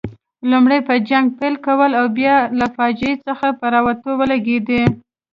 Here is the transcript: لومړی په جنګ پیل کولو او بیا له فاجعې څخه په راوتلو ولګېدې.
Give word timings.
لومړی 0.51 0.79
په 0.87 0.93
جنګ 1.09 1.25
پیل 1.37 1.55
کولو 1.65 1.95
او 2.01 2.05
بیا 2.17 2.35
له 2.59 2.67
فاجعې 2.75 3.13
څخه 3.27 3.47
په 3.59 3.65
راوتلو 3.73 4.11
ولګېدې. 4.17 4.83